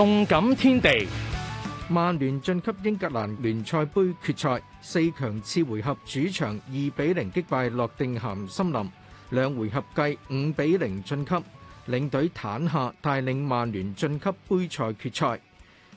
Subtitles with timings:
[0.00, 1.06] 动感天地，
[1.86, 8.90] 曼联晋级英格兰联赛杯决赛，四强次回合主场二比零击败洛定咸森林，
[9.28, 11.34] 两回合计五比零晋级，
[11.84, 15.38] 领队坦下带领曼联晋级杯赛决赛。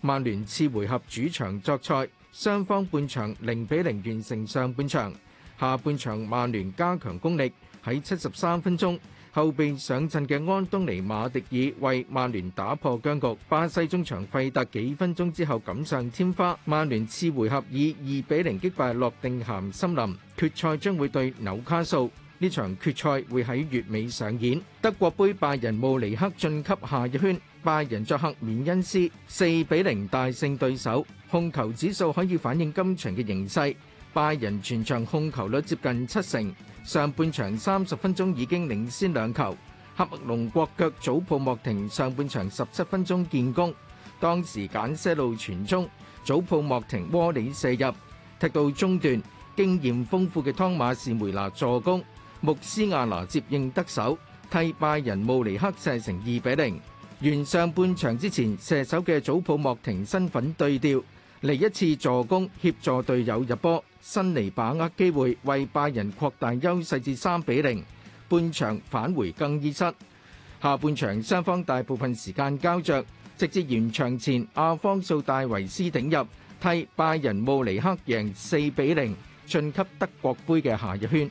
[0.02, 5.14] 曼联次回合主场作赛，双方半场零比零完成上半场，
[5.58, 7.50] 下半场曼联加强功力，
[7.86, 9.00] 喺七十三分钟。
[9.36, 24.62] 后備上阵嘅安东尼马迪尔为曼联打破僵局，巴西中场费特几分钟之后锦上添花，曼联次回合以二比零击败洛定咸森林，决赛将会对纽卡素，呢场决赛会喺月尾上演。
[24.80, 33.76] 德国杯拜仁慕尼克晋级下一圈，拜仁作客缅恩斯四比零大胜对手，控球指数可以反映今场嘅形势。
[34.14, 39.58] 拜仁全場控球率接近七成，上半場三十分鐘已經領先兩球。
[39.96, 43.74] 黑龍國腳祖普莫廷上半場十七分鐘建功，
[44.20, 45.90] 當時簡些路傳中，
[46.24, 47.92] 祖普莫廷窩里射入，
[48.40, 49.22] 踢到中段
[49.58, 52.04] 經驗豐富嘅湯馬士梅拿助攻，
[52.42, 54.18] 穆斯亞拿接應得手，
[54.52, 56.80] 替拜仁慕尼克射成二比零。
[57.22, 61.02] 完上半場之前，射手嘅祖普莫廷身份對調。
[61.44, 67.84] 嚟一次助攻協助隊友入波，新尼把握機會為拜仁擴大優勢至三比零。
[68.30, 69.94] 半場返回更衣室，
[70.62, 73.04] 下半場雙方大部分時間交着，
[73.38, 76.26] 直至完場前阿方素戴維斯頂入
[76.62, 79.14] 替拜仁慕尼克贏四比零，
[79.46, 81.30] 晉級德國杯嘅下一圈。